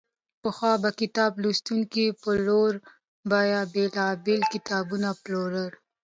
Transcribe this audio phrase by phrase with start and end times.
[0.41, 2.79] پخوا به کتاب لوستونکو په لوړه
[3.31, 5.69] بیه بېلابېل کتابونه پېرل.